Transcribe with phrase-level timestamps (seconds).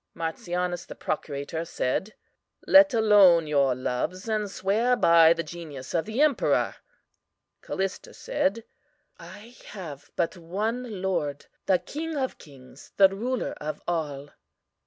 [0.15, 2.15] "MARTIANUS, the procurator, said:
[2.65, 6.75] Let alone your loves, and swear by the genius of the emperor.
[7.61, 8.63] "CALLISTA said:
[9.19, 14.31] I have but one Lord, the King of kings, the Ruler of all.